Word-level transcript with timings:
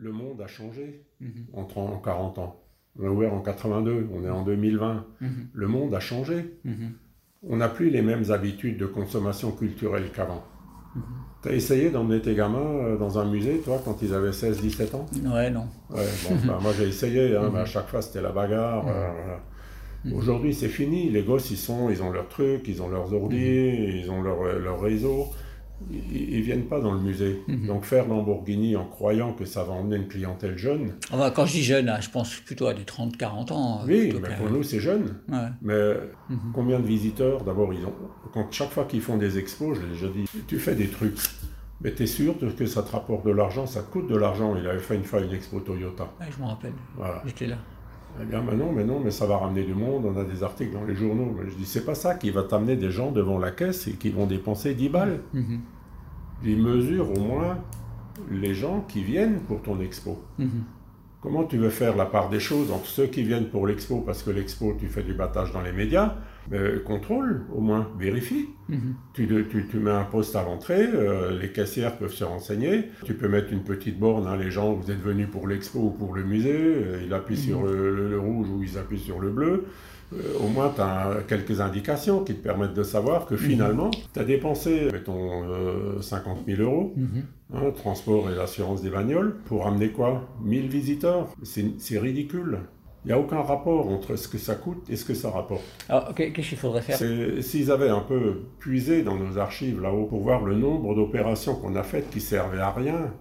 le 0.00 0.12
monde 0.12 0.40
a 0.40 0.46
changé 0.46 1.04
Mhm. 1.20 1.46
en 1.52 1.64
30, 1.64 1.92
en 1.94 1.98
40 1.98 2.38
ans. 2.38 2.56
On 2.98 3.06
a 3.06 3.10
ouvert 3.10 3.32
en 3.34 3.40
82, 3.40 4.08
on 4.12 4.24
est 4.24 4.30
en 4.30 4.42
2020. 4.42 5.04
Mhm. 5.20 5.48
Le 5.52 5.68
monde 5.68 5.94
a 5.94 6.00
changé. 6.00 6.56
Mhm. 6.64 6.92
On 7.48 7.56
n'a 7.56 7.68
plus 7.68 7.90
les 7.90 8.02
mêmes 8.02 8.30
habitudes 8.30 8.78
de 8.78 8.86
consommation 8.86 9.52
culturelle 9.52 10.10
qu'avant. 10.14 10.42
Mhm. 10.96 11.02
T'as 11.42 11.52
essayé 11.52 11.90
d'emmener 11.90 12.20
tes 12.20 12.34
gamins 12.34 12.58
euh, 12.58 12.96
dans 12.98 13.18
un 13.18 13.24
musée, 13.30 13.58
toi, 13.64 13.80
quand 13.84 14.02
ils 14.02 14.12
avaient 14.12 14.32
16-17 14.32 14.94
ans? 14.94 15.06
Ouais, 15.24 15.50
non. 15.50 15.66
Ouais, 15.90 16.04
bon, 16.28 16.34
moi 16.60 16.72
j'ai 16.76 16.88
essayé, 16.88 17.36
hein, 17.36 17.50
mais 17.52 17.60
à 17.60 17.64
chaque 17.64 17.88
fois 17.88 18.02
c'était 18.02 18.20
la 18.22 18.32
bagarre. 18.32 18.86
euh, 18.88 19.10
voilà. 20.02 20.16
Aujourd'hui 20.16 20.54
c'est 20.54 20.68
fini, 20.68 21.10
les 21.10 21.22
gosses 21.22 21.50
ils 21.50 21.56
sont, 21.58 21.90
ils 21.90 22.02
ont 22.02 22.10
leurs 22.10 22.28
trucs, 22.28 22.66
ils 22.68 22.82
ont 22.82 22.88
leurs 22.88 23.12
ordi, 23.12 23.36
ils 24.02 24.10
ont 24.10 24.22
leur, 24.22 24.42
leur 24.58 24.80
réseau. 24.80 25.26
Ils, 25.90 26.34
ils 26.34 26.42
viennent 26.42 26.66
pas 26.66 26.80
dans 26.80 26.92
le 26.92 27.00
musée. 27.00 27.42
Mhm. 27.48 27.66
Donc 27.66 27.84
faire 27.84 28.06
Lamborghini 28.06 28.76
en 28.76 28.84
croyant 28.84 29.32
que 29.32 29.44
ça 29.44 29.64
va 29.64 29.72
emmener 29.72 29.96
une 29.96 30.08
clientèle 30.08 30.58
jeune, 30.58 30.92
Enfin, 31.10 31.30
quand 31.30 31.46
je 31.46 31.52
dis 31.52 31.62
jeune, 31.62 31.88
hein, 31.88 31.98
je 32.00 32.10
pense 32.10 32.34
plutôt 32.36 32.66
à 32.66 32.74
des 32.74 32.82
30-40 32.84 33.52
ans. 33.52 33.80
euh, 33.82 33.86
oui, 33.86 34.12
mais 34.20 34.34
pour 34.36 34.50
nous 34.50 34.62
c'est 34.62 34.80
jeune. 34.80 35.16
Ouais. 35.28 35.48
Mais 35.62 35.94
Mhm. 36.28 36.52
combien 36.54 36.78
de 36.80 36.86
visiteurs 36.86 37.42
D'abord, 37.44 37.72
ils 37.72 37.84
ont. 37.86 37.94
Quand 38.34 38.46
chaque 38.52 38.70
fois 38.70 38.84
qu'ils 38.84 39.00
font 39.00 39.16
des 39.16 39.38
expos, 39.38 39.76
je 39.76 39.82
l'ai 39.82 39.92
déjà 39.92 40.08
dit, 40.08 40.24
tu 40.46 40.58
fais 40.58 40.74
des 40.74 40.88
trucs. 40.88 41.16
Mais 41.82 41.94
tu 41.94 42.02
es 42.02 42.06
sûr 42.06 42.34
que 42.38 42.66
ça 42.66 42.82
te 42.82 42.92
rapporte 42.92 43.24
de 43.24 43.30
l'argent 43.30 43.64
Ça 43.66 43.80
te 43.82 43.90
coûte 43.90 44.06
de 44.06 44.14
l'argent. 44.16 44.54
Il 44.54 44.66
avait 44.68 44.78
fait 44.80 44.96
une 44.96 45.04
fois 45.04 45.20
une 45.22 45.32
expo 45.32 45.60
Toyota. 45.60 46.12
Ouais, 46.20 46.26
je 46.30 46.42
me 46.42 46.46
rappelle. 46.46 46.74
Voilà. 46.94 47.22
J'étais 47.24 47.46
là. 47.46 47.56
Eh 48.20 48.24
bien, 48.26 48.42
mais 48.42 48.56
non, 48.56 48.72
mais 48.72 48.84
non, 48.84 49.00
mais 49.00 49.10
ça 49.10 49.26
va 49.26 49.38
ramener 49.38 49.62
du 49.64 49.74
monde. 49.74 50.04
On 50.04 50.18
a 50.18 50.24
des 50.24 50.42
articles 50.42 50.72
dans 50.72 50.84
les 50.84 50.94
journaux. 50.94 51.34
Mais 51.38 51.50
je 51.50 51.56
dis, 51.56 51.64
c'est 51.64 51.84
pas 51.84 51.94
ça 51.94 52.14
qui 52.14 52.30
va 52.30 52.42
t'amener 52.42 52.76
des 52.76 52.90
gens 52.90 53.12
devant 53.12 53.38
la 53.38 53.50
caisse 53.50 53.86
et 53.86 53.92
qui 53.92 54.10
vont 54.10 54.26
dépenser 54.26 54.74
10 54.74 54.88
balles. 54.88 55.20
Mhm. 55.32 55.60
Ils 56.44 56.62
mesurent 56.62 57.10
au 57.10 57.20
moins 57.20 57.58
les 58.30 58.54
gens 58.54 58.84
qui 58.88 59.02
viennent 59.02 59.40
pour 59.40 59.62
ton 59.62 59.80
expo. 59.80 60.22
Mhm. 60.38 60.64
Comment 61.22 61.44
tu 61.44 61.58
veux 61.58 61.70
faire 61.70 61.96
la 61.96 62.06
part 62.06 62.30
des 62.30 62.40
choses 62.40 62.70
entre 62.70 62.86
ceux 62.86 63.06
qui 63.06 63.22
viennent 63.22 63.48
pour 63.48 63.66
l'expo, 63.66 64.00
parce 64.00 64.22
que 64.22 64.30
l'expo, 64.30 64.74
tu 64.78 64.88
fais 64.88 65.02
du 65.02 65.12
battage 65.12 65.52
dans 65.52 65.60
les 65.60 65.72
médias, 65.72 66.14
mais 66.50 66.80
contrôle, 66.84 67.42
au 67.54 67.60
moins, 67.60 67.88
vérifie. 67.98 68.46
Mhm. 68.68 68.94
Tu, 69.14 69.26
tu- 69.50 69.66
tu 69.68 69.76
mets 69.78 69.90
un 69.90 70.04
poste 70.04 70.34
à 70.36 70.42
l'entrée, 70.42 70.86
euh, 70.92 71.38
les 71.40 71.52
caissières 71.52 71.96
peuvent 71.96 72.12
se 72.12 72.24
renseigner. 72.24 72.84
Tu 73.04 73.14
peux 73.14 73.28
mettre 73.28 73.52
une 73.52 73.62
petite 73.62 73.98
borne, 73.98 74.26
hein, 74.26 74.36
les 74.36 74.50
gens, 74.50 74.72
vous 74.74 74.90
êtes 74.90 75.00
venus 75.00 75.28
pour 75.30 75.46
l'expo 75.48 75.78
ou 75.78 75.90
pour 75.90 76.14
le 76.14 76.24
musée, 76.24 76.52
euh, 76.56 77.02
ils 77.06 77.12
appuient 77.14 77.36
sur 77.36 77.62
le, 77.64 77.94
le- 77.94 78.08
le 78.10 78.18
rouge 78.18 78.48
ou 78.50 78.62
ils 78.62 78.76
appuient 78.78 78.98
sur 78.98 79.20
le 79.20 79.30
bleu. 79.30 79.64
Euh, 80.12 80.16
au 80.44 80.48
moins, 80.48 80.72
tu 80.74 80.80
as 80.80 81.18
quelques 81.28 81.60
indications 81.60 82.24
qui 82.24 82.34
te 82.34 82.42
permettent 82.42 82.74
de 82.74 82.82
savoir 82.82 83.26
que 83.26 83.36
finalement, 83.36 83.92
tu 84.12 84.18
as 84.18 84.24
dépensé, 84.24 84.88
mettons, 84.92 85.44
euh, 85.48 86.00
50 86.02 86.38
000 86.48 86.62
euros, 86.62 86.94
Mhm. 86.96 87.22
hein, 87.54 87.70
transport 87.76 88.28
et 88.28 88.34
l'assurance 88.34 88.82
des 88.82 88.90
bagnoles, 88.90 89.36
pour 89.44 89.68
amener 89.68 89.90
quoi? 89.90 90.28
1000 90.42 90.68
visiteurs? 90.68 91.28
C'est 91.44 91.98
ridicule. 92.00 92.58
Il 93.04 93.08
n'y 93.08 93.12
a 93.14 93.18
aucun 93.18 93.40
rapport 93.40 93.88
entre 93.88 94.16
ce 94.16 94.28
que 94.28 94.36
ça 94.36 94.54
coûte 94.54 94.84
et 94.90 94.96
ce 94.96 95.06
que 95.06 95.14
ça 95.14 95.30
rapporte. 95.30 95.62
Alors, 95.88 96.14
qu'est- 96.14 96.32
qu'est-ce 96.32 96.50
qu'il 96.50 96.58
faudrait 96.58 96.82
faire? 96.82 96.98
S'ils 97.42 97.70
avaient 97.70 97.88
un 97.88 98.00
peu 98.00 98.42
puisé 98.58 99.02
dans 99.02 99.16
nos 99.16 99.38
archives 99.38 99.80
là-haut 99.80 100.04
pour 100.04 100.20
voir 100.20 100.44
le 100.44 100.54
nombre 100.54 100.94
d'opérations 100.94 101.54
qu'on 101.54 101.76
a 101.76 101.82
faites 101.82 102.10
qui 102.10 102.20
servaient 102.20 102.60
à 102.60 102.70
rien, 102.72 103.14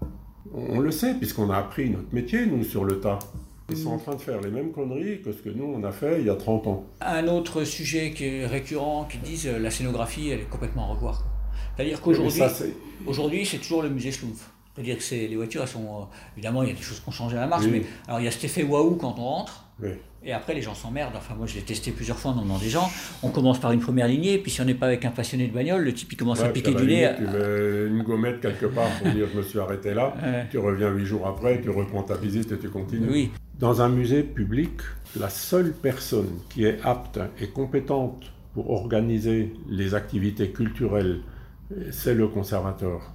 on, 0.53 0.79
le 0.79 0.91
sait 0.91 1.13
puisqu'on 1.13 1.49
a 1.49 1.57
appris 1.57 1.89
notre 1.89 2.13
métier, 2.13 2.45
nous, 2.45 2.63
sur 2.63 2.83
le 2.83 2.99
tas. 2.99 3.19
Ils 3.69 3.77
sont 3.77 3.91
en 3.91 3.99
train 3.99 4.15
de 4.15 4.21
faire 4.21 4.41
les 4.41 4.49
mêmes 4.49 4.71
conneries 4.71 5.21
que 5.21 5.31
ce 5.31 5.37
que 5.41 5.49
nous, 5.49 5.63
on 5.65 5.83
a 5.83 5.91
fait 5.91 6.19
il 6.19 6.25
y 6.25 6.29
a 6.29 6.35
30 6.35 6.67
ans. 6.67 6.85
Un 7.01 7.27
autre 7.27 7.63
sujet 7.63 8.11
qui 8.11 8.25
est 8.25 8.47
récurrent, 8.47 9.07
qui 9.09 9.19
disent 9.19 9.47
euh, 9.47 9.59
la 9.59 9.69
scénographie, 9.69 10.29
elle 10.29 10.39
est 10.39 10.49
complètement 10.49 10.89
à 10.89 10.93
revoir. 10.95 11.25
C'est-à-dire 11.77 12.01
qu'aujourd'hui, 12.01 12.41
aujourd'hui, 13.05 13.45
c'est 13.45 13.59
toujours 13.59 13.83
le 13.83 13.89
musée 13.89 14.11
Schlumpf. 14.11 14.49
C'est-à-dire 14.83 14.97
que 14.97 15.15
les 15.29 15.35
voitures, 15.35 15.61
elles 15.61 15.67
sont. 15.67 15.81
euh, 15.83 16.03
évidemment, 16.37 16.63
il 16.63 16.69
y 16.69 16.71
a 16.71 16.75
des 16.75 16.81
choses 16.81 16.99
qui 16.99 17.09
ont 17.09 17.11
changé 17.11 17.37
à 17.37 17.41
la 17.41 17.47
marche, 17.47 17.65
Oui. 17.65 17.71
mais 17.71 17.83
alors 18.07 18.19
il 18.21 18.23
y 18.23 18.27
a 18.27 18.31
cet 18.31 18.43
effet 18.45 18.63
waouh 18.63 18.95
quand 18.95 19.15
on 19.17 19.23
rentre. 19.23 19.65
oui. 19.81 19.89
Et 20.21 20.33
après, 20.33 20.53
les 20.53 20.61
gens 20.61 20.75
s'emmerdent. 20.75 21.15
Enfin, 21.15 21.33
moi, 21.35 21.47
je 21.47 21.55
l'ai 21.55 21.61
testé 21.61 21.91
plusieurs 21.91 22.19
fois 22.19 22.31
en 22.31 22.37
emmenant 22.39 22.57
des 22.57 22.67
gens. 22.67 22.89
On 23.23 23.29
commence 23.29 23.57
par 23.57 23.71
une 23.71 23.79
première 23.79 24.05
lignée, 24.09 24.37
puis 24.37 24.51
si 24.51 24.59
on 24.59 24.65
n'est 24.65 24.73
pas 24.73 24.87
avec 24.87 25.05
un 25.05 25.11
passionné 25.11 25.47
de 25.47 25.53
bagnole, 25.53 25.81
le 25.81 25.93
type, 25.93 26.11
il 26.11 26.17
commence 26.17 26.41
à 26.41 26.49
piquer 26.49 26.73
du 26.73 26.85
nez. 26.85 27.09
Tu 27.17 27.23
mets 27.23 27.87
une 27.87 28.03
gommette 28.03 28.41
quelque 28.41 28.65
part 28.65 28.89
pour 29.01 29.09
dire 29.13 29.27
je 29.31 29.37
me 29.37 29.43
suis 29.43 29.59
arrêté 29.59 29.93
là. 29.93 30.13
Ouais. 30.21 30.45
Tu 30.51 30.57
reviens 30.57 30.89
huit 30.91 31.05
jours 31.05 31.25
après, 31.25 31.61
tu 31.61 31.69
reprends 31.69 32.03
ta 32.03 32.15
visite 32.17 32.51
et 32.51 32.57
tu 32.59 32.67
continues. 32.69 33.07
Oui. 33.09 33.31
Dans 33.57 33.81
un 33.81 33.87
musée 33.87 34.23
public, 34.23 34.71
la 35.17 35.29
seule 35.29 35.71
personne 35.71 36.27
qui 36.49 36.65
est 36.65 36.79
apte 36.83 37.17
et 37.39 37.47
compétente 37.47 38.23
pour 38.53 38.71
organiser 38.71 39.53
les 39.69 39.95
activités 39.95 40.49
culturelles, 40.49 41.21
c'est 41.91 42.13
le 42.13 42.27
conservateur. 42.27 43.13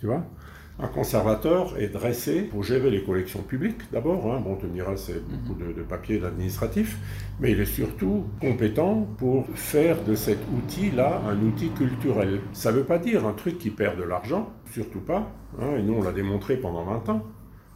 Tu 0.00 0.06
vois? 0.06 0.24
Un 0.78 0.88
conservateur 0.88 1.78
est 1.78 1.88
dressé 1.88 2.42
pour 2.42 2.62
gérer 2.62 2.90
les 2.90 3.02
collections 3.02 3.42
publiques 3.42 3.80
d'abord. 3.92 4.30
hein. 4.30 4.40
Bon, 4.40 4.56
tu 4.56 4.66
me 4.66 4.72
diras, 4.74 4.96
c'est 4.96 5.22
beaucoup 5.26 5.54
de, 5.58 5.72
de 5.72 5.82
papier 5.82 6.18
d'administratif, 6.18 6.98
mais 7.40 7.52
il 7.52 7.60
est 7.60 7.64
surtout 7.64 8.26
compétent 8.42 9.08
pour 9.16 9.46
faire 9.54 10.04
de 10.04 10.14
cet 10.14 10.38
outil-là 10.50 11.22
un 11.26 11.40
outil 11.40 11.70
culturel. 11.70 12.40
Ça 12.52 12.72
ne 12.72 12.76
veut 12.78 12.84
pas 12.84 12.98
dire 12.98 13.26
un 13.26 13.32
truc 13.32 13.56
qui 13.58 13.70
perd 13.70 13.98
de 13.98 14.02
l'argent, 14.04 14.52
surtout 14.70 15.00
pas. 15.00 15.32
hein. 15.58 15.76
Et 15.78 15.82
nous, 15.82 15.94
on 15.94 16.02
l'a 16.02 16.12
démontré 16.12 16.58
pendant 16.58 16.84
20 16.84 17.08
ans. 17.08 17.22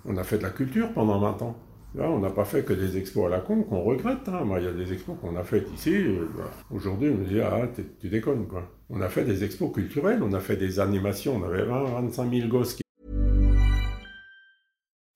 On 0.04 0.18
a 0.18 0.22
fait 0.24 0.36
de 0.38 0.42
la 0.42 0.50
culture 0.50 0.92
pendant 0.92 1.18
20 1.20 1.40
ans. 1.40 1.56
Là, 1.94 2.08
on 2.10 2.18
n'a 2.20 2.30
pas 2.30 2.44
fait 2.44 2.64
que 2.64 2.72
des 2.74 2.98
expos 2.98 3.26
à 3.26 3.30
la 3.30 3.40
con 3.40 3.62
qu'on 3.62 3.80
regrette. 3.80 4.28
hein. 4.28 4.44
Moi, 4.44 4.60
il 4.60 4.66
y 4.66 4.68
a 4.68 4.72
des 4.72 4.92
expos 4.92 5.16
qu'on 5.22 5.36
a 5.36 5.42
faites 5.42 5.72
ici. 5.72 5.94
euh, 5.94 6.26
bah, 6.36 6.50
Aujourd'hui, 6.70 7.08
on 7.10 7.18
me 7.18 7.24
dit, 7.24 7.40
ah, 7.40 7.66
tu 7.98 8.08
déconnes, 8.10 8.46
quoi. 8.46 8.70
On 8.90 9.00
a 9.00 9.08
fait 9.08 9.24
des 9.24 9.42
expos 9.42 9.72
culturelles, 9.72 10.22
on 10.22 10.34
a 10.34 10.40
fait 10.40 10.56
des 10.56 10.80
animations. 10.80 11.36
On 11.36 11.44
avait 11.44 11.64
20, 11.64 11.84
25 11.84 12.30
000 12.30 12.48
gosses 12.48 12.74
qui 12.74 12.82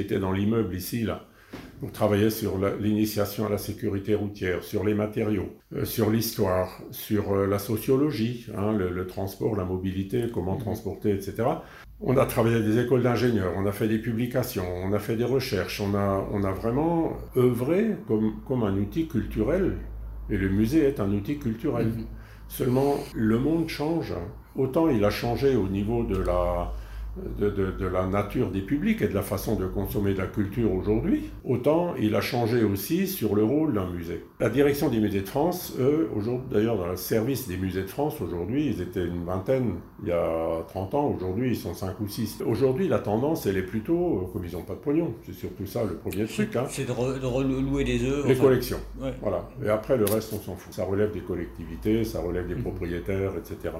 Étaient 0.00 0.18
dans 0.18 0.32
l'immeuble 0.32 0.74
ici, 0.74 1.02
là. 1.02 1.26
On 1.82 1.88
travaillait 1.88 2.30
sur 2.30 2.58
l'initiation 2.78 3.46
à 3.46 3.48
la 3.48 3.56
sécurité 3.56 4.14
routière, 4.14 4.62
sur 4.62 4.84
les 4.84 4.92
matériaux, 4.92 5.48
euh, 5.74 5.86
sur 5.86 6.10
l'histoire, 6.10 6.82
sur 6.90 7.32
euh, 7.32 7.46
la 7.46 7.58
sociologie, 7.58 8.46
hein, 8.54 8.72
le, 8.72 8.90
le 8.90 9.06
transport, 9.06 9.56
la 9.56 9.64
mobilité, 9.64 10.26
comment 10.32 10.56
transporter, 10.56 11.10
etc. 11.10 11.42
On 12.02 12.18
a 12.18 12.26
travaillé 12.26 12.56
à 12.56 12.60
des 12.60 12.78
écoles 12.78 13.02
d'ingénieurs, 13.02 13.52
on 13.56 13.64
a 13.66 13.72
fait 13.72 13.88
des 13.88 13.98
publications, 13.98 14.64
on 14.84 14.92
a 14.92 14.98
fait 14.98 15.16
des 15.16 15.24
recherches, 15.24 15.80
on 15.80 15.94
a, 15.94 16.26
on 16.32 16.44
a 16.44 16.52
vraiment 16.52 17.16
œuvré 17.36 17.96
comme, 18.06 18.40
comme 18.46 18.62
un 18.62 18.76
outil 18.76 19.08
culturel. 19.08 19.78
Et 20.28 20.36
le 20.36 20.48
musée 20.50 20.84
est 20.84 21.00
un 21.00 21.10
outil 21.12 21.38
culturel. 21.38 21.92
Seulement, 22.48 22.96
le 23.14 23.38
monde 23.38 23.68
change. 23.68 24.14
Autant 24.56 24.88
il 24.88 25.04
a 25.04 25.10
changé 25.10 25.56
au 25.56 25.68
niveau 25.68 26.04
de 26.04 26.16
la, 26.16 26.72
de, 27.38 27.50
de- 27.50 27.70
de 27.72 27.86
la 27.86 28.06
nature 28.06 28.50
des 28.50 28.60
publics 28.62 29.02
et 29.02 29.08
de 29.08 29.14
la 29.14 29.22
façon 29.22 29.56
de 29.56 29.66
consommer 29.66 30.12
de 30.14 30.18
la 30.18 30.26
culture 30.26 30.72
aujourd'hui, 30.72 31.30
autant 31.44 31.94
il 31.98 32.14
a 32.14 32.20
changé 32.20 32.62
aussi 32.64 33.06
sur 33.06 33.34
le 33.34 33.44
rôle 33.44 33.74
d'un 33.74 33.88
musée. 33.90 34.24
La 34.40 34.48
direction 34.50 34.88
des 34.88 35.00
musées 35.00 35.20
de 35.22 35.28
France, 35.28 35.74
eux, 35.78 36.08
aujourd'hui, 36.16 36.46
d'ailleurs 36.52 36.76
dans 36.78 36.88
le 36.88 36.96
service 36.96 37.46
des 37.48 37.56
musées 37.56 37.82
de 37.82 37.88
France, 37.88 38.20
aujourd'hui, 38.20 38.66
ils 38.66 38.80
étaient 38.80 39.04
une 39.04 39.24
vingtaine 39.24 39.74
il 40.02 40.08
y 40.08 40.12
a 40.12 40.62
30 40.68 40.94
ans, 40.94 41.14
aujourd'hui 41.14 41.50
ils 41.50 41.56
sont 41.56 41.74
5 41.74 42.00
ou 42.00 42.08
6. 42.08 42.42
Aujourd'hui, 42.46 42.88
la 42.88 42.98
tendance, 43.00 43.44
elle 43.46 43.56
est 43.58 43.62
plutôt, 43.62 44.30
comme 44.32 44.44
ils 44.44 44.52
n'ont 44.52 44.62
pas 44.62 44.74
de 44.74 44.78
pognon, 44.78 45.14
c'est 45.26 45.34
surtout 45.34 45.66
ça 45.66 45.84
le 45.84 45.94
premier 45.96 46.24
truc, 46.26 46.56
hein, 46.56 46.64
C'est 46.68 46.86
de, 46.86 46.92
re- 46.92 47.20
de 47.20 47.26
relouer 47.26 47.84
des 47.84 48.02
œufs. 48.04 48.24
les 48.26 48.32
enfin, 48.32 48.42
collections. 48.44 48.80
ouais. 49.00 49.12
Voilà. 49.20 49.48
Et 49.64 49.68
après, 49.68 49.96
le 49.96 50.04
reste, 50.06 50.32
on 50.32 50.38
s'en 50.40 50.56
fout. 50.56 50.72
Ça 50.72 50.84
relève 50.84 51.12
des 51.12 51.20
collectivités, 51.20 52.04
ça 52.04 52.20
relève 52.20 52.46
des 52.48 52.54
propriétaires, 52.54 53.32
etc. 53.36 53.74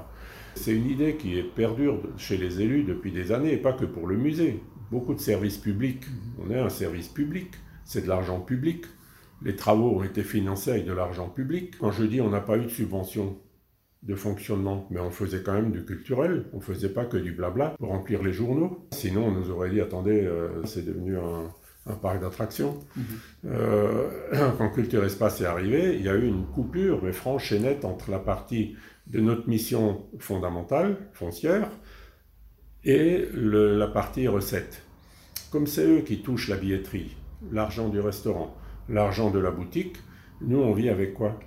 C'est 0.55 0.75
une 0.75 0.89
idée 0.89 1.17
qui 1.17 1.39
est 1.39 1.43
perdure 1.43 2.01
chez 2.17 2.37
les 2.37 2.61
élus 2.61 2.85
depuis 2.85 3.13
des 3.13 3.33
années, 3.33 3.53
et 3.53 3.57
pas 3.57 3.73
que 3.73 3.85
pour 3.85 4.07
le 4.07 4.17
musée. 4.17 4.61
Beaucoup 4.91 5.15
de 5.15 5.21
services 5.21 5.59
publics. 5.59 6.05
On 6.39 6.51
est 6.51 6.59
un 6.59 6.69
service 6.69 7.09
public. 7.09 7.51
C'est 7.85 8.03
de 8.03 8.09
l'argent 8.09 8.41
public. 8.41 8.85
Les 9.43 9.57
travaux 9.57 9.99
ont 9.99 10.03
été 10.03 10.23
financés 10.23 10.73
avec 10.73 10.85
de 10.85 10.93
l'argent 10.93 11.29
public. 11.29 11.75
Quand 11.79 11.93
je 11.93 12.05
dis 12.05 12.21
on 12.21 12.31
n'a 12.31 12.41
pas 12.41 12.59
eu 12.59 12.65
de 12.65 12.69
subvention 12.69 13.39
de 14.03 14.15
fonctionnement, 14.15 14.87
mais 14.91 15.01
on 15.01 15.11
faisait 15.11 15.43
quand 15.43 15.53
même 15.53 15.73
du 15.73 15.85
culturel, 15.85 16.47
on 16.53 16.61
faisait 16.61 16.89
pas 16.89 17.05
que 17.05 17.19
du 17.19 17.33
blabla 17.33 17.75
pour 17.79 17.89
remplir 17.89 18.23
les 18.23 18.33
journaux. 18.33 18.87
Sinon, 18.93 19.27
on 19.27 19.31
nous 19.33 19.51
aurait 19.51 19.71
dit, 19.71 19.81
attendez, 19.81 20.25
euh, 20.25 20.65
c'est 20.65 20.85
devenu 20.85 21.19
un, 21.19 21.51
un 21.87 21.95
parc 21.95 22.21
d'attractions. 22.21 22.79
Euh, 23.45 24.09
quand 24.59 24.71
Culture 24.71 25.05
Espace 25.05 25.41
est 25.41 25.47
arrivé, 25.47 25.97
il 25.97 26.05
y 26.05 26.09
a 26.09 26.15
eu 26.15 26.27
une 26.27 26.47
coupure, 26.47 27.03
mais 27.03 27.13
franche 27.13 27.53
et 27.53 27.59
nette, 27.59 27.85
entre 27.85 28.11
la 28.11 28.19
partie 28.19 28.77
de 29.11 29.21
notre 29.21 29.49
mission 29.49 30.07
fondamentale, 30.19 30.97
foncière, 31.13 31.69
et 32.85 33.27
la 33.35 33.89
partie 33.89 34.29
recette. 34.29 34.83
Comme 35.51 35.67
c'est 35.67 35.87
eux 35.87 36.01
qui 36.01 36.23
touchent 36.23 36.49
la 36.49 36.57
billetterie, 36.57 37.17
l'argent 37.51 37.89
du 37.89 38.01
restaurant, 38.01 38.57
l'argent 38.89 39.31
de 39.31 39.39
la 39.39 39.51
boutique, 39.51 39.97
nous 40.41 40.59
on 40.59 40.73
vit 40.73 40.89
avec 40.89 41.15
quoi 41.15 41.39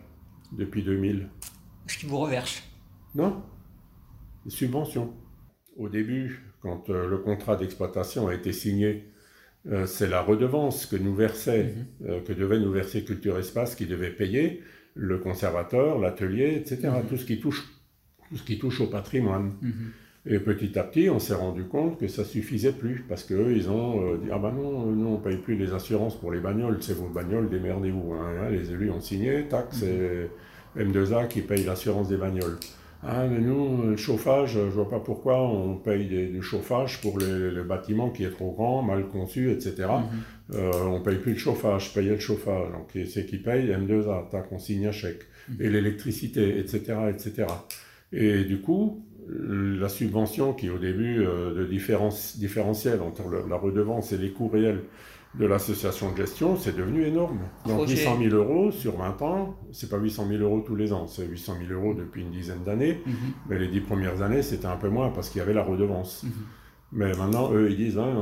depuis 0.51 0.83
2000 0.83 1.30
Ce 1.88 1.98
qu'ils 1.98 2.10
vous 2.10 2.19
reversent 2.19 2.63
Non, 3.15 3.42
des 4.45 4.51
subventions. 4.51 5.13
Au 5.77 5.89
début, 5.89 6.54
quand 6.62 6.89
euh, 6.89 7.07
le 7.07 7.18
contrat 7.18 7.56
d'exploitation 7.56 8.27
a 8.27 8.36
été 8.36 8.51
signé, 8.54 9.09
euh, 9.71 9.86
c'est 9.86 10.07
la 10.07 10.21
redevance 10.21 10.86
que 10.86 10.98
nous 10.98 11.16
versait, 11.16 11.63
mhm. 11.63 12.09
euh, 12.09 12.21
que 12.21 12.33
devait 12.33 12.59
nous 12.59 12.71
verser 12.71 13.04
Culture 13.04 13.38
Espace, 13.39 13.75
qui 13.75 13.86
devait 13.86 14.12
payer 14.12 14.62
le 14.95 15.18
conservateur, 15.18 16.00
l'atelier, 16.00 16.56
etc. 16.56 16.80
Mhm. 16.84 17.10
Tout 17.10 17.18
ce 17.18 17.25
qui 17.25 17.40
touche, 17.40 17.63
tout 18.30 18.38
ce 18.38 18.44
qui 18.44 18.60
touche 18.60 18.81
au 18.81 18.88
patrimoine. 18.88 19.54
Mhm. 19.62 19.92
Et 20.25 20.40
petit 20.40 20.80
à 20.80 20.84
petit, 20.84 21.10
on 21.10 21.19
s'est 21.19 21.34
rendu 21.34 21.66
compte 21.66 22.00
que 22.00 22.07
ça 22.07 22.24
suffisait 22.24 22.72
plus, 22.72 23.04
parce 23.10 23.24
qu'eux, 23.24 23.51
ils 23.54 23.69
ont 23.69 24.16
dit, 24.16 24.30
ah 24.31 24.40
ben 24.40 24.54
non, 24.54 24.86
nous, 24.86 25.07
on 25.07 25.18
paye 25.18 25.36
plus 25.36 25.57
les 25.57 25.74
assurances 25.74 26.18
pour 26.18 26.31
les 26.31 26.40
bagnoles, 26.40 26.78
c'est 26.80 26.94
vos 26.94 27.10
bagnoles, 27.10 27.50
démerdez-vous. 27.50 28.13
Hein. 28.13 28.50
Les 28.50 28.72
élus 28.72 28.90
ont 28.90 29.01
signé, 29.01 29.50
tac, 29.50 29.68
c'est 29.72 30.30
M2A 30.78 31.28
qui 31.28 31.42
paye 31.42 31.66
l'assurance 31.66 32.07
des 32.07 32.16
bagnoles. 32.16 32.57
Ah, 33.05 33.25
mais 33.29 33.39
nous, 33.39 33.89
le 33.91 33.97
chauffage, 33.97 34.53
je 34.53 34.59
vois 34.59 34.89
pas 34.89 35.00
pourquoi 35.00 35.41
on 35.41 35.75
paye 35.75 36.07
du 36.07 36.41
chauffage 36.41 37.01
pour 37.01 37.19
le, 37.19 37.63
bâtiment 37.63 38.09
qui 38.09 38.23
est 38.23 38.29
trop 38.29 38.51
grand, 38.51 38.81
mal 38.81 39.07
conçu, 39.07 39.51
etc. 39.51 39.73
Mhm. 39.79 40.55
euh, 40.55 40.71
on 40.85 41.01
paye 41.01 41.17
plus 41.17 41.33
le 41.33 41.38
chauffage, 41.38 41.94
payer 41.94 42.11
le 42.11 42.19
chauffage. 42.19 42.71
Donc 42.71 43.05
c'est 43.07 43.25
qui 43.25 43.38
paye 43.38 43.67
M2A, 43.67 44.29
ta 44.29 44.41
consigne 44.41 44.88
à 44.88 44.91
chèque. 44.91 45.23
Mhm. 45.50 45.55
Et 45.59 45.69
l'électricité, 45.69 46.59
etc., 46.59 46.95
etc. 47.09 47.47
Et 48.11 48.44
du 48.44 48.61
coup, 48.61 49.06
la 49.27 49.89
subvention 49.89 50.53
qui 50.53 50.69
au 50.69 50.77
début 50.77 51.25
euh, 51.25 51.53
de 51.53 51.65
différence, 51.65 52.38
différentielle 52.38 53.01
entre 53.01 53.23
la 53.49 53.56
redevance 53.56 54.11
et 54.11 54.17
les 54.17 54.31
coûts 54.31 54.49
réels 54.49 54.81
de 55.35 55.45
l'association 55.45 56.12
de 56.12 56.18
gestion, 56.18 56.57
c'est 56.57 56.75
devenu 56.75 57.06
énorme. 57.06 57.39
Donc 57.65 57.89
800 57.89 58.19
000 58.21 58.35
euros 58.35 58.71
sur 58.71 58.97
20 58.97 59.21
ans, 59.24 59.56
c'est 59.71 59.89
pas 59.89 59.97
800 59.97 60.27
000 60.30 60.44
euros 60.44 60.63
tous 60.65 60.75
les 60.75 60.94
ans, 60.94 61.07
c'est 61.07 61.25
800 61.25 61.56
000 61.68 61.80
euros 61.80 61.94
depuis 61.94 62.21
une 62.21 62.31
dizaine 62.31 62.63
d'années. 62.63 63.00
Mhm. 63.06 63.13
Mais 63.50 63.57
les 63.57 63.68
dix 63.68 63.81
premières 63.81 64.21
années, 64.21 64.44
c'était 64.44 64.68
un 64.68 64.75
peu 64.77 64.89
moins 64.89 65.09
parce 65.09 65.30
qu'il 65.30 65.39
y 65.39 65.41
avait 65.41 65.53
la 65.53 65.63
redevance. 65.63 66.24
Mhm. 66.24 66.31
Mais 66.95 67.12
maintenant, 67.13 67.51
eux, 67.51 67.71
ils 67.71 67.77
disent, 67.77 67.97
hein, 67.97 68.13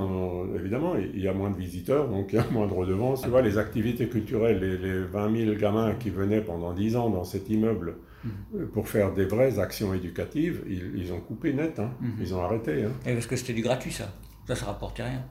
évidemment, 0.57 0.95
il 0.95 1.19
y 1.19 1.27
a 1.27 1.33
moins 1.33 1.49
de 1.49 1.57
visiteurs, 1.57 2.07
donc 2.07 2.31
il 2.31 2.37
y 2.37 2.39
a 2.39 2.45
moins 2.51 2.67
de 2.67 2.73
redevances. 2.73 3.21
Tu 3.21 3.27
vois, 3.27 3.41
les 3.41 3.57
activités 3.57 4.07
culturelles, 4.07 4.61
les, 4.81 5.03
20 5.03 5.45
000 5.45 5.55
gamins 5.57 5.93
qui 5.95 6.09
venaient 6.09 6.39
pendant 6.39 6.71
10 6.71 6.95
ans 6.95 7.09
dans 7.09 7.25
cet 7.25 7.49
immeuble 7.49 7.95
mhm. 8.23 8.67
pour 8.67 8.87
faire 8.87 9.13
des 9.13 9.25
vraies 9.25 9.59
actions 9.59 9.93
éducatives, 9.93 10.61
ils, 10.69 11.11
ont 11.11 11.19
coupé 11.19 11.51
net, 11.51 11.79
hein. 11.79 11.91
ils 12.21 12.33
ont 12.33 12.41
arrêté. 12.41 12.85
Hein. 12.85 12.91
Et 13.05 13.13
parce 13.13 13.27
que 13.27 13.35
c'était 13.35 13.53
du 13.53 13.61
gratuit, 13.61 13.91
ça. 13.91 14.13
Ça, 14.47 14.55
ça 14.55 14.67
rapportait 14.67 15.03
rien. 15.03 15.25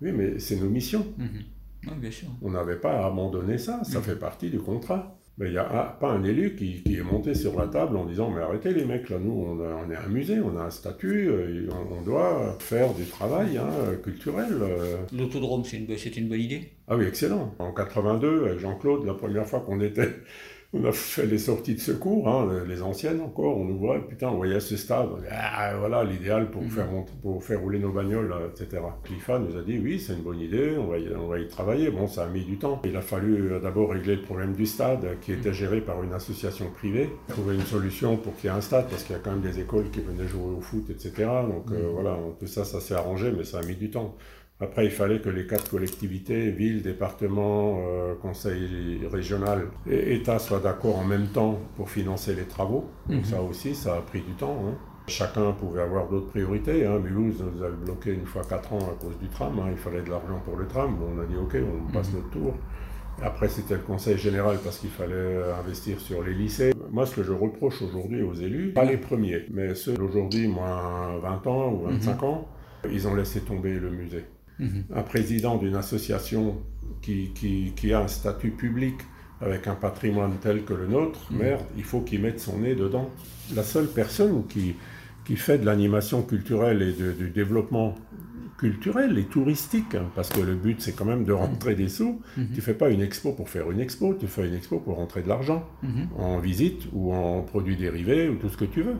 Oui, 0.00 0.12
mais 0.12 0.38
c'est 0.38 0.56
nos 0.56 0.68
missions. 0.68 1.06
Mhm. 1.18 2.00
bien 2.00 2.10
sûr. 2.10 2.28
On 2.42 2.50
n'avait 2.50 2.76
pas 2.76 3.02
à 3.02 3.06
abandonner 3.06 3.58
ça, 3.58 3.82
ça 3.84 3.98
mhm. 3.98 4.04
fait 4.04 4.16
partie 4.16 4.50
du 4.50 4.58
contrat. 4.58 5.14
Mais 5.38 5.46
il 5.46 5.52
n'y 5.52 5.58
a 5.58 5.96
pas 6.00 6.10
un 6.10 6.24
élu 6.24 6.56
qui, 6.56 6.82
est 6.84 7.02
monté 7.04 7.32
sur 7.32 7.56
la 7.56 7.68
table 7.68 7.96
en 7.96 8.04
disant 8.04 8.28
Mais 8.28 8.42
arrêtez 8.42 8.74
les 8.74 8.84
mecs, 8.84 9.08
là, 9.08 9.18
nous, 9.20 9.30
on, 9.30 9.88
est 9.88 9.96
un 9.96 10.08
musée, 10.08 10.40
on 10.40 10.58
a 10.58 10.64
un 10.64 10.70
statut, 10.70 11.28
euh, 11.28 11.68
on, 11.92 12.02
doit 12.02 12.56
faire 12.58 12.92
du 12.92 13.04
travail 13.04 13.56
hein, 13.56 13.68
culturel. 14.02 14.48
Euh. 14.60 14.96
L'autodrome, 15.16 15.64
c'était 15.64 15.94
une 15.94 16.28
bonne 16.28 16.40
idée 16.40 16.72
Ah 16.88 16.96
oui, 16.96 17.04
excellent. 17.04 17.54
En 17.60 17.72
82, 17.72 18.46
avec 18.46 18.58
Jean-Claude, 18.58 19.06
la 19.06 19.14
première 19.14 19.46
fois 19.46 19.60
qu'on 19.60 19.80
était 19.80 20.08
on 20.74 20.84
a 20.84 20.92
fait 20.92 21.24
les 21.24 21.38
sorties 21.38 21.74
de 21.74 21.80
secours, 21.80 22.28
hein, 22.28 22.64
les 22.68 22.82
anciennes 22.82 23.22
encore, 23.22 23.56
on 23.56 23.64
nous 23.64 23.78
voit, 23.78 24.06
putain, 24.06 24.28
on 24.28 24.36
voyait 24.36 24.60
ce 24.60 24.76
stade, 24.76 25.08
ah, 25.30 25.74
voilà 25.78 26.04
l'idéal 26.04 26.50
pour, 26.50 26.62
faire, 26.64 26.88
pour 27.22 27.42
faire 27.42 27.60
rouler 27.60 27.78
nos 27.78 27.90
bagnoles, 27.90 28.34
etc. 28.50 28.82
Clifa 29.02 29.38
nous 29.38 29.56
a 29.56 29.62
dit, 29.62 29.78
oui, 29.78 29.98
c'est 29.98 30.12
une 30.12 30.22
bonne 30.22 30.40
idée, 30.40 30.76
on 30.78 30.86
va, 30.86 30.98
y, 30.98 31.08
on 31.14 31.26
va 31.26 31.38
y 31.38 31.48
travailler. 31.48 31.90
Bon, 31.90 32.06
ça 32.06 32.24
a 32.24 32.28
mis 32.28 32.44
du 32.44 32.58
temps. 32.58 32.82
Il 32.84 32.96
a 32.96 33.00
fallu 33.00 33.52
euh, 33.52 33.60
d'abord 33.60 33.90
régler 33.90 34.16
le 34.16 34.22
problème 34.22 34.52
du 34.52 34.66
stade, 34.66 35.06
qui 35.22 35.32
était 35.32 35.54
géré 35.54 35.80
par 35.80 36.02
une 36.02 36.12
association 36.12 36.70
privée, 36.70 37.08
trouver 37.28 37.54
une 37.54 37.62
solution 37.62 38.18
pour 38.18 38.36
qu'il 38.36 38.50
y 38.50 38.52
ait 38.52 38.56
un 38.56 38.60
stade, 38.60 38.88
parce 38.90 39.04
qu'il 39.04 39.16
y 39.16 39.18
a 39.18 39.22
quand 39.22 39.30
même 39.30 39.40
des 39.40 39.60
écoles 39.60 39.90
qui 39.90 40.00
venaient 40.00 40.28
jouer 40.28 40.54
au 40.58 40.60
foot, 40.60 40.90
etc. 40.90 41.12
Donc 41.48 41.70
euh, 41.70 41.82
mhm. 41.82 41.92
voilà, 41.94 42.18
tout 42.38 42.46
ça, 42.46 42.64
ça 42.64 42.80
s'est 42.80 42.94
arrangé, 42.94 43.32
mais 43.34 43.44
ça 43.44 43.60
a 43.60 43.62
mis 43.62 43.76
du 43.76 43.90
temps. 43.90 44.16
Après, 44.60 44.86
il 44.86 44.90
fallait 44.90 45.20
que 45.20 45.28
les 45.28 45.46
quatre 45.46 45.70
collectivités, 45.70 46.50
villes, 46.50 46.82
départements, 46.82 47.78
euh, 47.80 48.14
conseil 48.20 49.06
régional 49.10 49.68
et 49.88 50.16
État 50.16 50.40
soient 50.40 50.58
d'accord 50.58 50.98
en 50.98 51.04
même 51.04 51.28
temps 51.28 51.60
pour 51.76 51.88
financer 51.88 52.34
les 52.34 52.42
travaux. 52.42 52.90
Donc 53.08 53.20
mhm. 53.20 53.24
ça 53.24 53.40
aussi, 53.40 53.76
ça 53.76 53.94
a 53.94 54.00
pris 54.00 54.20
du 54.20 54.32
temps. 54.32 54.64
Hein. 54.66 54.74
Chacun 55.06 55.52
pouvait 55.52 55.82
avoir 55.82 56.08
d'autres 56.08 56.26
priorités. 56.26 56.84
Hein. 56.84 56.98
Mulhouse 56.98 57.44
nous 57.54 57.62
avait 57.62 57.76
bloqué 57.76 58.12
une 58.12 58.26
fois 58.26 58.42
quatre 58.42 58.72
ans 58.72 58.78
à 58.78 59.00
cause 59.00 59.16
du 59.20 59.28
tram. 59.28 59.60
Hein. 59.60 59.68
Il 59.70 59.76
fallait 59.76 60.02
de 60.02 60.10
l'argent 60.10 60.40
pour 60.44 60.56
le 60.56 60.66
tram. 60.66 60.96
on 61.00 61.20
a 61.20 61.24
dit 61.24 61.36
OK, 61.36 61.56
on 61.56 61.92
passe 61.92 62.08
mhm. 62.08 62.16
notre 62.16 62.30
tour. 62.30 62.54
Après, 63.22 63.48
c'était 63.48 63.74
le 63.74 63.80
conseil 63.80 64.18
général 64.18 64.58
parce 64.62 64.78
qu'il 64.78 64.90
fallait 64.90 65.40
investir 65.60 66.00
sur 66.00 66.22
les 66.24 66.34
lycées. 66.34 66.72
Moi, 66.90 67.06
ce 67.06 67.14
que 67.14 67.22
je 67.22 67.32
reproche 67.32 67.80
aujourd'hui 67.82 68.22
aux 68.22 68.34
élus, 68.34 68.72
pas 68.72 68.84
les 68.84 68.96
premiers, 68.96 69.44
mais 69.52 69.74
ceux 69.76 69.94
d'aujourd'hui, 69.94 70.48
moins 70.48 71.16
20 71.18 71.46
ans 71.46 71.72
ou 71.72 71.84
25 71.86 72.22
mhm. 72.22 72.28
ans, 72.28 72.48
ils 72.90 73.06
ont 73.06 73.14
laissé 73.14 73.40
tomber 73.40 73.74
le 73.74 73.90
musée. 73.90 74.24
Un 74.60 75.02
président 75.02 75.56
d'une 75.56 75.76
association 75.76 76.56
qui, 77.02 77.30
qui, 77.76 77.92
a 77.92 78.00
un 78.00 78.08
statut 78.08 78.50
public 78.50 78.94
avec 79.40 79.66
un 79.68 79.74
patrimoine 79.74 80.32
tel 80.40 80.64
que 80.64 80.74
le 80.74 80.86
nôtre, 80.86 81.30
mhm. 81.30 81.38
merde, 81.38 81.64
il 81.76 81.84
faut 81.84 82.00
qu'il 82.00 82.20
mette 82.20 82.40
son 82.40 82.58
nez 82.58 82.74
dedans. 82.74 83.10
La 83.54 83.62
seule 83.62 83.86
personne 83.86 84.46
qui, 84.48 84.74
qui 85.24 85.36
fait 85.36 85.58
de 85.58 85.66
l'animation 85.66 86.22
culturelle 86.22 86.82
et 86.82 86.92
du 86.92 87.30
développement 87.30 87.94
culturel 88.58 89.16
et 89.18 89.24
touristique, 89.24 89.94
hein, 89.94 90.10
parce 90.16 90.30
que 90.30 90.40
le 90.40 90.56
but 90.56 90.80
c'est 90.80 90.92
quand 90.92 91.04
même 91.04 91.24
de 91.24 91.32
rentrer 91.32 91.76
des 91.76 91.88
sous. 91.88 92.20
Tu 92.34 92.40
mhm. 92.40 92.48
Tu 92.54 92.60
fais 92.60 92.74
pas 92.74 92.90
une 92.90 93.00
expo 93.00 93.32
pour 93.32 93.48
faire 93.48 93.70
une 93.70 93.80
expo, 93.80 94.14
tu 94.18 94.26
fais 94.26 94.48
une 94.48 94.54
expo 94.54 94.80
pour 94.80 94.96
rentrer 94.96 95.22
de 95.22 95.28
l'argent 95.28 95.64
mhm. 95.82 96.08
en 96.18 96.38
visite 96.38 96.88
ou 96.92 97.14
en 97.14 97.42
produits 97.42 97.76
dérivés 97.76 98.28
ou 98.28 98.34
tout 98.34 98.48
ce 98.48 98.56
que 98.56 98.64
tu 98.64 98.82
veux. 98.82 98.96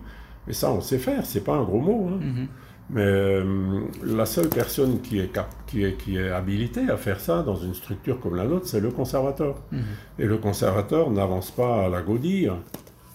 Mais 0.47 0.53
ça 0.53 0.71
on 0.71 0.81
sait 0.81 0.99
faire, 0.99 1.27
c'est 1.27 1.43
pas 1.43 1.57
un 1.57 1.65
gros 1.65 1.81
mot. 1.81 2.09
Hein. 2.09 2.47
Mais 2.91 3.03
euh, 3.03 3.81
la 4.03 4.25
seule 4.25 4.49
personne 4.49 5.01
qui 5.03 5.19
est, 5.19 5.31
qui, 5.67 5.85
est, 5.85 5.97
qui 5.97 6.17
est 6.17 6.31
habilitée 6.31 6.89
à 6.89 6.97
faire 6.97 7.21
ça 7.21 7.43
dans 7.43 7.57
une 7.57 7.75
structure 7.75 8.19
comme 8.19 8.35
la 8.35 8.45
nôtre, 8.45 8.67
c'est 8.67 8.81
le 8.81 8.91
conservateur. 8.91 9.63
Mhm. 9.73 9.83
Et 10.19 10.25
le 10.25 10.39
conservateur 10.39 11.11
n'avance 11.11 11.51
pas 11.51 11.85
à 11.85 11.89
la 11.89 12.01
godille, 12.01 12.53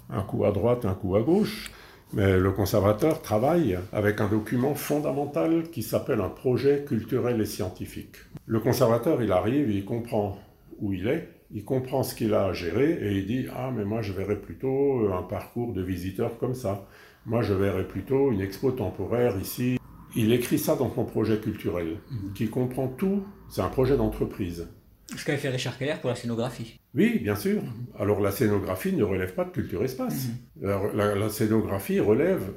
un 0.09 0.21
coup 0.21 0.45
à 0.45 0.51
droite, 0.51 0.85
un 0.85 0.93
coup 0.93 1.15
à 1.15 1.21
gauche. 1.21 1.71
Mais 2.13 2.37
le 2.37 2.51
conservateur 2.51 3.23
travaille 3.23 3.79
avec 3.91 4.21
un 4.21 4.27
document 4.27 4.75
fondamental 4.75 5.63
qui 5.71 5.81
s'appelle 5.81 6.21
un 6.21 6.29
projet 6.29 6.85
culturel 6.87 7.41
et 7.41 7.45
scientifique. 7.45 8.17
Le 8.45 8.59
conservateur, 8.59 9.23
il 9.23 9.31
arrive, 9.31 9.71
il 9.71 9.83
comprend 9.83 10.37
où 10.79 10.93
il 10.93 11.07
est, 11.07 11.29
il 11.51 11.65
comprend 11.65 12.03
ce 12.03 12.13
qu'il 12.13 12.35
a 12.35 12.45
à 12.45 12.53
gérer 12.53 12.91
et 13.01 13.17
il 13.17 13.25
dit 13.25 13.47
Ah, 13.55 13.71
mais 13.75 13.83
moi 13.83 14.03
je 14.03 14.13
verrais 14.13 14.39
plutôt 14.39 15.11
un 15.11 15.23
parcours 15.23 15.73
de 15.73 15.81
visiteurs 15.81 16.37
comme 16.37 16.53
ça. 16.53 16.85
Moi, 17.25 17.41
je 17.41 17.53
verrais 17.53 17.87
plutôt 17.87 18.31
une 18.31 18.41
expo 18.41 18.71
temporaire 18.71 19.37
ici. 19.39 19.79
Il 20.15 20.33
écrit 20.33 20.59
ça 20.59 20.75
dans 20.75 20.93
son 20.93 21.05
projet 21.05 21.39
culturel, 21.39 21.97
mhm. 22.11 22.33
qui 22.33 22.49
comprend 22.49 22.87
tout. 22.87 23.23
C'est 23.49 23.61
un 23.61 23.69
projet 23.69 23.97
d'entreprise. 23.97 24.67
Ce 25.15 25.25
qu'a 25.25 25.37
fait 25.37 25.49
Richard 25.49 25.77
Keller 25.77 25.95
pour 26.01 26.09
la 26.09 26.15
scénographie. 26.15 26.79
Oui, 26.93 27.19
bien 27.19 27.35
sûr. 27.35 27.61
Mhm. 27.61 27.87
Alors 27.99 28.19
la 28.19 28.31
scénographie 28.31 28.93
ne 28.93 29.03
relève 29.03 29.33
pas 29.33 29.45
de 29.45 29.51
culture 29.51 29.83
espace. 29.83 30.27
Mhm. 30.61 30.95
la, 30.95 31.29
scénographie 31.29 31.99
relève 31.99 32.53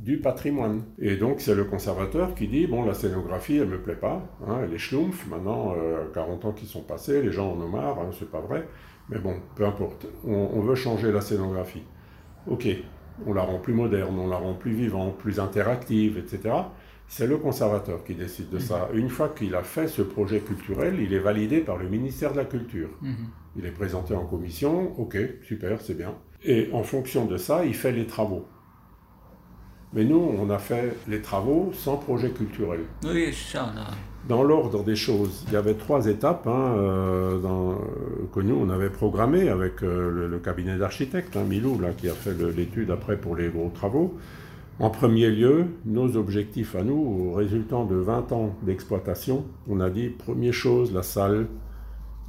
du 0.00 0.18
patrimoine. 0.18 0.84
Et 0.98 1.16
donc 1.16 1.40
c'est 1.40 1.54
le 1.54 1.64
conservateur 1.64 2.34
qui 2.34 2.46
dit, 2.46 2.66
bon, 2.66 2.84
la 2.84 2.94
scénographie, 2.94 3.56
elle 3.56 3.68
me 3.68 3.80
plaît 3.80 3.96
pas, 3.96 4.22
hein, 4.46 4.60
elle 4.62 4.74
est 4.74 4.78
schlumpf, 4.78 5.26
maintenant, 5.28 5.74
40 6.12 6.44
euh, 6.44 6.48
ans 6.48 6.52
qui 6.52 6.66
sont 6.66 6.82
passés, 6.82 7.22
les 7.22 7.32
gens 7.32 7.52
en 7.52 7.60
ont 7.60 7.68
marre, 7.68 7.98
hein, 7.98 8.10
c'est 8.18 8.30
pas 8.30 8.40
vrai, 8.40 8.68
mais 9.08 9.18
bon, 9.18 9.36
peu 9.56 9.64
importe, 9.64 10.06
on 10.24 10.60
veut 10.60 10.74
changer 10.74 11.10
la 11.10 11.22
scénographie. 11.22 11.84
Ok, 12.46 12.68
on 13.26 13.32
la 13.32 13.42
rend 13.42 13.58
plus 13.58 13.74
moderne, 13.74 14.18
on 14.18 14.28
la 14.28 14.36
rend 14.36 14.54
plus 14.54 14.72
vivante, 14.72 15.16
plus 15.18 15.40
interactive, 15.40 16.18
etc. 16.18 16.54
C'est 17.06 17.26
le 17.26 17.36
conservateur 17.36 18.02
qui 18.02 18.14
décide 18.14 18.50
de 18.50 18.58
ça. 18.58 18.88
Une 18.94 19.08
fois 19.08 19.28
qu'il 19.28 19.54
a 19.54 19.62
fait 19.62 19.88
ce 19.88 20.02
projet 20.02 20.40
culturel, 20.40 20.98
il 21.00 21.12
est 21.12 21.18
validé 21.18 21.60
par 21.60 21.76
le 21.76 21.88
ministère 21.88 22.32
de 22.32 22.38
la 22.38 22.44
Culture. 22.44 22.88
Mhm. 23.02 23.28
Il 23.56 23.66
est 23.66 23.70
présenté 23.70 24.14
en 24.14 24.24
commission, 24.24 24.98
ok, 24.98 25.16
super, 25.42 25.80
c'est 25.80 25.96
bien. 25.96 26.14
Et 26.44 26.70
en 26.72 26.82
fonction 26.82 27.26
de 27.26 27.36
ça, 27.36 27.64
il 27.64 27.74
fait 27.74 27.92
les 27.92 28.06
travaux. 28.06 28.46
Mais 29.94 30.04
nous, 30.04 30.34
on 30.38 30.50
a 30.50 30.58
fait 30.58 30.96
les 31.08 31.22
travaux 31.22 31.70
sans 31.72 31.96
projet 31.96 32.30
culturel. 32.30 32.80
Oui, 33.04 33.32
ça, 33.32 33.72
on 33.72 33.78
a 33.78 33.94
dans 34.28 34.42
l'ordre 34.42 34.82
des 34.84 34.96
choses. 34.96 35.44
Il 35.48 35.54
y 35.54 35.56
avait 35.56 35.74
trois 35.74 36.06
étapes 36.06 36.46
hein, 36.46 36.74
euh, 36.76 37.38
dans, 37.38 37.78
que 38.32 38.40
nous, 38.40 38.54
on 38.54 38.70
avait 38.70 38.90
programmées 38.90 39.48
avec 39.48 39.82
euh, 39.82 40.28
le, 40.28 40.38
cabinet 40.38 40.78
d'architectes, 40.78 41.36
hein, 41.36 41.44
Milou, 41.44 41.78
là, 41.80 41.90
qui 41.96 42.08
a 42.08 42.14
fait 42.14 42.34
l'étude 42.56 42.90
après 42.90 43.16
pour 43.16 43.36
les 43.36 43.48
gros 43.48 43.70
travaux. 43.74 44.16
En 44.80 44.90
premier 44.90 45.30
lieu, 45.30 45.66
nos 45.84 46.16
objectifs 46.16 46.74
à 46.74 46.82
nous, 46.82 47.32
résultant 47.32 47.84
de 47.84 47.94
20 47.94 48.32
ans 48.32 48.56
d'exploitation, 48.62 49.44
on 49.68 49.80
a 49.80 49.88
dit, 49.88 50.08
première 50.08 50.52
chose, 50.52 50.92
la 50.92 51.04
salle, 51.04 51.46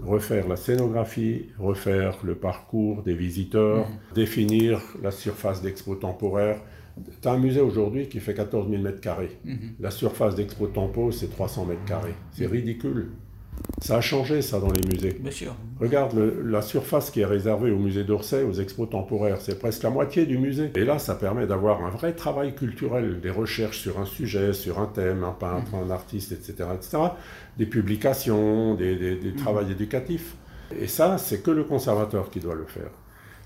refaire 0.04 0.48
la 0.48 0.56
scénographie, 0.56 1.48
refaire 1.58 2.18
le 2.24 2.36
parcours 2.36 3.02
des 3.02 3.16
visiteurs, 3.16 3.88
mmh. 3.88 4.14
définir 4.14 4.82
la 5.02 5.12
surface 5.12 5.64
d'expo 5.64 5.96
temporaire, 5.96 6.60
Tu 7.22 7.28
as 7.28 7.32
un 7.32 7.38
musée 7.38 7.62
aujourd'hui 7.62 8.08
qui 8.08 8.20
fait 8.20 8.34
14 8.34 8.70
000 8.70 8.82
mètres 8.82 9.02
carrés. 9.02 9.38
La 9.80 9.92
surface 9.92 10.36
d'Expo 10.36 10.68
Tempo, 10.68 11.12
c'est 11.12 11.28
300 11.30 11.66
mètres 11.66 11.86
carrés. 11.86 12.14
C'est 12.32 12.46
ridicule. 12.48 13.12
Ça 13.82 13.98
a 13.98 14.02
changé, 14.02 14.42
ça, 14.42 14.60
dans 14.60 14.72
les 14.72 14.86
musées. 14.88 15.18
Bien 15.20 15.32
sûr. 15.32 15.56
Regarde 15.80 16.14
le- 16.14 16.42
la 16.46 16.62
surface 16.62 17.10
qui 17.10 17.22
est 17.22 17.26
réservée 17.26 17.72
au 17.72 17.78
musée 17.80 18.04
d'Orsay, 18.04 18.44
aux 18.44 18.54
expos 18.54 18.90
temporaires, 18.90 19.40
c'est 19.40 19.58
presque 19.60 19.84
la 19.84 19.90
moitié 19.90 20.26
du 20.26 20.38
musée. 20.38 20.72
Et 20.76 20.84
là, 20.84 21.00
ça 21.00 21.16
permet 21.16 21.48
d'avoir 21.48 21.84
un 21.86 21.90
vrai 21.90 22.14
travail 22.14 22.54
culturel, 22.54 23.22
des 23.22 23.30
recherches 23.30 23.80
sur 23.80 24.00
un 24.00 24.06
sujet, 24.06 24.52
sur 24.54 24.80
un 24.80 24.88
thème, 24.88 25.24
un 25.24 25.32
peintre, 25.32 25.74
un 25.76 25.90
artiste, 25.90 26.32
etc., 26.34 26.70
etc., 26.76 26.98
des 27.58 27.66
publications, 27.66 28.76
des, 28.76 28.96
des, 28.98 29.16
des 29.16 29.34
travaux 29.34 29.62
éducatifs. 29.62 30.36
Et 30.80 30.88
ça, 30.88 31.18
c'est 31.18 31.42
que 31.42 31.52
le 31.52 31.64
conservateur 31.64 32.30
qui 32.30 32.40
doit 32.40 32.56
le 32.56 32.66
faire. 32.66 32.90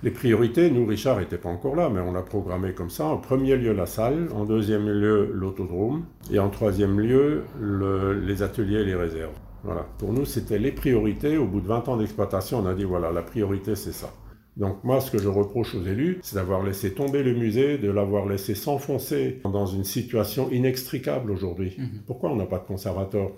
Les 0.02 0.12
priorités, 0.12 0.72
nous, 0.72 0.86
Richard 0.86 1.20
n'était 1.20 1.38
pas 1.38 1.50
encore 1.50 1.76
là, 1.76 1.90
mais 1.90 2.00
on 2.00 2.14
l'a 2.14 2.22
programmé 2.22 2.72
comme 2.74 2.90
ça. 2.90 3.06
En 3.06 3.18
premier 3.18 3.58
lieu, 3.58 3.74
la 3.74 3.86
salle. 3.86 4.30
En 4.34 4.46
deuxième 4.46 4.88
lieu, 4.88 5.30
l'autodrome. 5.34 6.06
Et 6.32 6.40
en 6.40 6.50
troisième 6.50 7.00
lieu, 7.00 7.44
le- 7.60 8.14
les 8.14 8.42
ateliers 8.42 8.80
et 8.82 8.86
les 8.86 8.96
réserves. 8.96 9.34
Voilà. 9.64 9.86
Pour 9.98 10.14
nous, 10.14 10.24
c'était 10.24 10.58
les 10.58 10.72
priorités. 10.72 11.38
Au 11.38 11.46
bout 11.46 11.60
de 11.60 11.68
20 11.68 11.90
ans 11.90 11.98
d'exploitation, 11.98 12.60
on 12.60 12.66
a 12.66 12.74
dit, 12.76 12.86
voilà, 12.86 13.12
la 13.12 13.22
priorité, 13.22 13.76
c'est 13.76 13.92
ça. 13.92 14.10
Donc 14.56 14.84
moi, 14.86 15.02
ce 15.02 15.12
que 15.12 15.18
je 15.18 15.28
reproche 15.28 15.76
aux 15.76 15.84
élus, 15.84 16.20
c'est 16.22 16.36
d'avoir 16.36 16.64
laissé 16.64 16.94
tomber 16.94 17.22
le 17.24 17.34
musée, 17.34 17.78
de 17.78 17.92
l'avoir 17.92 18.26
laissé 18.26 18.56
s'enfoncer 18.56 19.40
dans 19.44 19.66
une 19.66 19.84
situation 19.84 20.50
inextricable 20.50 21.30
aujourd'hui. 21.32 21.78
Pourquoi 22.08 22.30
on 22.32 22.36
n'a 22.38 22.46
pas 22.46 22.58
de 22.60 22.66
conservateur? 22.66 23.32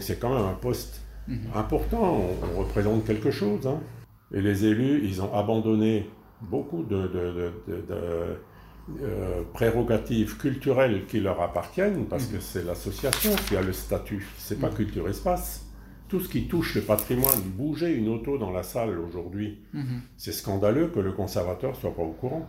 C'est 0.00 0.18
quand 0.18 0.34
même 0.34 0.44
un 0.46 0.54
poste 0.54 1.02
important, 1.54 2.18
on, 2.20 2.56
on 2.56 2.60
représente 2.60 3.04
quelque 3.04 3.30
chose. 3.30 3.64
hein. 3.66 3.78
Et 4.34 4.40
les 4.40 4.64
élus, 4.64 5.00
ils 5.04 5.20
ont 5.22 5.32
abandonné 5.34 6.08
beaucoup 6.40 6.82
de, 6.82 6.96
de- 6.96 7.08
de- 7.08 7.52
de- 7.68 7.82
de, 7.88 8.36
euh, 9.02 9.42
prérogatives 9.52 10.36
culturelles 10.38 11.06
qui 11.06 11.20
leur 11.20 11.40
appartiennent, 11.40 12.06
parce 12.06 12.26
que 12.26 12.40
c'est 12.40 12.64
l'association 12.64 13.30
qui 13.46 13.56
a 13.56 13.62
le 13.62 13.72
statut, 13.72 14.26
c'est 14.38 14.58
pas 14.58 14.70
Culture 14.70 15.08
Espace. 15.08 15.66
Tout 16.08 16.20
ce 16.20 16.28
qui 16.28 16.46
touche 16.46 16.74
le 16.74 16.82
patrimoine, 16.82 17.40
bouger 17.56 17.94
une 17.94 18.08
auto 18.08 18.36
dans 18.38 18.50
la 18.50 18.62
salle 18.62 18.98
aujourd'hui, 18.98 19.58
c'est 20.16 20.32
scandaleux 20.32 20.88
que 20.88 21.00
le 21.00 21.12
conservateur 21.12 21.74
soit 21.76 21.94
pas 21.94 22.02
au 22.02 22.12
courant. 22.12 22.48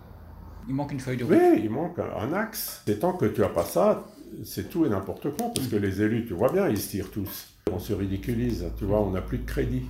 Il 0.67 0.73
manque 0.75 0.91
une 0.93 0.99
feuille 0.99 1.17
de 1.17 1.23
route. 1.25 1.33
Oui, 1.37 1.61
il 1.63 1.69
manque 1.69 1.99
un, 1.99 2.29
un 2.29 2.33
axe. 2.33 2.81
C'est 2.85 2.99
tant 2.99 3.13
que 3.13 3.25
tu 3.25 3.43
as 3.43 3.49
pas 3.49 3.63
ça, 3.63 4.05
c'est 4.43 4.69
tout 4.69 4.85
et 4.85 4.89
n'importe 4.89 5.29
quoi, 5.37 5.51
parce 5.53 5.67
que 5.67 5.75
les 5.75 6.01
élus, 6.01 6.25
tu 6.25 6.33
vois 6.33 6.51
bien, 6.51 6.67
ils 6.67 6.77
se 6.77 6.89
tirent 6.89 7.11
tous. 7.11 7.52
On 7.71 7.79
se 7.79 7.93
ridiculise, 7.93 8.65
tu 8.77 8.85
vois, 8.85 8.99
on 9.01 9.11
n'a 9.11 9.21
plus 9.21 9.39
de 9.39 9.45
crédit. 9.45 9.83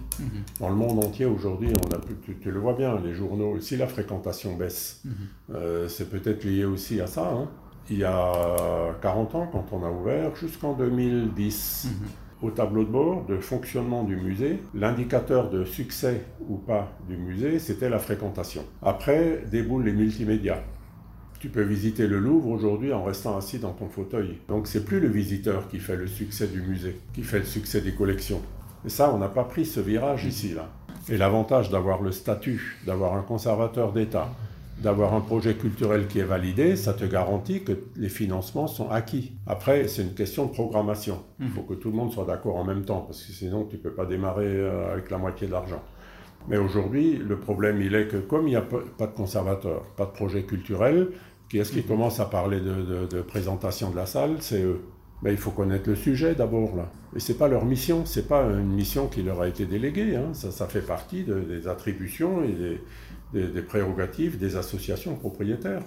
Dans 0.60 0.70
le 0.70 0.76
monde 0.76 1.04
entier 1.04 1.26
aujourd'hui, 1.26 1.70
on 1.90 1.94
a 1.94 2.00
plus, 2.00 2.16
tu, 2.24 2.38
tu 2.38 2.52
le 2.52 2.60
vois 2.60 2.74
bien, 2.74 3.00
les 3.04 3.14
journaux, 3.14 3.60
si 3.60 3.76
la 3.78 3.88
fréquentation 3.88 4.56
baisse, 4.56 5.04
euh, 5.54 5.88
c'est 5.90 6.10
peut-être 6.10 6.44
lié 6.46 6.64
aussi 6.66 7.02
à 7.02 7.08
ça. 7.08 7.30
hein. 7.34 7.50
Il 7.90 7.98
y 7.98 8.04
a 8.06 8.96
40 9.02 9.36
ans, 9.36 9.50
quand 9.52 9.66
on 9.74 9.84
a 9.84 9.90
ouvert, 9.92 10.34
jusqu'en 10.38 10.74
2010, 10.74 11.88
au 12.42 12.52
tableau 12.52 12.86
de 12.86 12.90
bord 12.90 13.26
de 13.26 13.38
fonctionnement 13.38 14.04
du 14.04 14.16
musée, 14.16 14.60
l'indicateur 14.74 15.50
de 15.50 15.66
succès 15.66 16.22
ou 16.48 16.56
pas 16.58 16.92
du 17.10 17.18
musée, 17.18 17.60
c'était 17.60 17.90
la 17.90 18.00
fréquentation. 18.00 18.64
Après, 18.82 19.44
déboulent 19.52 19.84
les 19.84 19.94
multimédias. 19.94 20.64
Tu 21.44 21.50
peux 21.50 21.62
visiter 21.62 22.08
le 22.08 22.20
Louvre 22.20 22.48
aujourd'hui 22.48 22.94
en 22.94 23.04
restant 23.04 23.36
assis 23.36 23.60
dans 23.60 23.74
ton 23.74 23.90
fauteuil. 23.90 24.38
Donc 24.48 24.66
c'est 24.66 24.86
plus 24.86 25.02
le 25.02 25.10
visiteur 25.10 25.68
qui 25.68 25.78
fait 25.78 25.98
le 25.98 26.08
succès 26.08 26.48
du 26.48 26.62
musée, 26.62 26.96
qui 27.14 27.22
fait 27.22 27.40
le 27.40 27.44
succès 27.44 27.82
des 27.82 27.92
collections. 27.92 28.42
Et 28.86 28.90
ça, 28.90 29.14
on 29.14 29.18
n'a 29.18 29.28
pas 29.28 29.44
pris 29.44 29.66
ce 29.66 29.82
virage 29.82 30.24
ici, 30.24 30.54
là. 30.54 30.70
Et 31.10 31.18
l'avantage 31.18 31.70
d'avoir 31.70 32.02
le 32.02 32.14
statut, 32.14 32.78
d'avoir 32.86 33.16
un 33.16 33.24
conservateur 33.24 33.92
d'État, 33.92 34.30
d'avoir 34.82 35.14
un 35.14 35.20
projet 35.20 35.56
culturel 35.56 36.08
qui 36.08 36.20
est 36.20 36.24
validé, 36.24 36.78
ça 36.78 36.94
te 36.94 37.04
garantit 37.04 37.66
que 37.66 37.74
les 37.98 38.08
financements 38.08 38.68
sont 38.68 38.90
acquis. 38.90 39.34
Après, 39.46 39.90
c'est 39.90 40.04
une 40.04 40.14
question 40.14 40.46
de 40.46 40.52
programmation. 40.52 41.24
Il 41.42 41.50
faut 41.50 41.64
que 41.64 41.74
tout 41.74 41.90
le 41.90 41.98
monde 41.98 42.14
soit 42.14 42.24
d'accord 42.24 42.56
en 42.56 42.64
même 42.64 42.86
temps, 42.86 43.02
parce 43.02 43.22
que 43.22 43.34
sinon, 43.34 43.66
tu 43.66 43.76
ne 43.76 43.82
peux 43.82 43.92
pas 43.92 44.06
démarrer 44.06 44.48
euh, 44.48 44.94
avec 44.94 45.12
la 45.12 45.18
moitié 45.18 45.48
de 45.48 45.52
l'argent. 45.52 45.84
Mais 46.48 46.58
aujourd'hui, 46.58 47.18
le 47.18 47.38
problème, 47.38 47.82
il 47.82 47.96
est 47.96 48.08
que 48.08 48.18
comme 48.18 48.48
il 48.48 48.52
n'y 48.52 48.56
a 48.58 48.62
pas 48.62 48.80
pas 48.98 49.08
de 49.08 49.14
conservateur, 49.14 49.84
pas 49.96 50.06
de 50.06 50.12
projet 50.12 50.44
culturel, 50.44 51.10
qui 51.54 51.60
est-ce 51.60 51.72
qui 51.72 51.84
commence 51.84 52.20
à 52.20 52.26
parler 52.26 52.60
de, 52.60 52.82
de- 52.82 53.06
de 53.06 53.22
présentation 53.22 53.92
de 53.92 53.96
la 53.96 54.08
salle? 54.08 54.38
C'est 54.40 54.64
eux. 54.64 54.86
Mais 55.22 55.34
il 55.34 55.38
faut 55.38 55.52
connaître 55.52 55.88
le 55.88 55.96
sujet 55.96 56.34
d'abord, 56.34 56.76
là. 56.76 56.92
Et 57.16 57.20
c'est 57.20 57.36
pas 57.38 57.48
leur 57.48 57.64
mission, 57.64 58.08
c'est 58.08 58.28
pas 58.28 58.42
une 58.42 58.74
mission 58.74 59.06
qui 59.08 59.22
leur 59.22 59.40
a 59.40 59.48
été 59.48 59.68
déléguée. 59.68 60.16
hein. 60.16 60.34
Ça, 60.34 60.50
ça 60.52 60.66
fait 60.66 60.82
partie 60.82 61.24
de- 61.24 61.42
des 61.42 61.68
attributions 61.68 62.44
et 62.44 62.54
des, 62.54 62.82
des- 63.34 63.48
des 63.50 63.62
prérogatives 63.62 64.40
des 64.40 64.56
associations 64.56 65.16
propriétaires. 65.16 65.84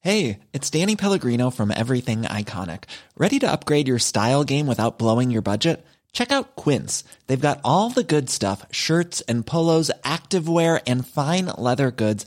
Hey, 0.00 0.40
it's 0.52 0.68
Danny 0.68 0.96
Pellegrino 0.96 1.50
from 1.50 1.70
Everything 1.70 2.22
Iconic. 2.22 2.86
Ready 3.16 3.38
to 3.38 3.46
upgrade 3.48 3.86
your 3.86 4.00
style 4.00 4.42
game 4.42 4.66
without 4.66 4.98
blowing 4.98 5.30
your 5.30 5.42
budget? 5.42 5.86
Check 6.12 6.32
out 6.32 6.56
Quince. 6.56 7.04
They've 7.28 7.40
got 7.40 7.60
all 7.64 7.88
the 7.88 8.02
good 8.04 8.28
stuff 8.28 8.66
shirts 8.72 9.22
and 9.28 9.46
polos, 9.46 9.90
activewear, 10.04 10.80
and 10.88 11.06
fine 11.06 11.46
leather 11.56 11.90
goods, 11.90 12.26